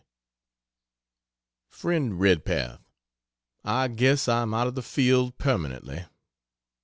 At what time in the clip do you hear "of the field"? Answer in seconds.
4.65-5.37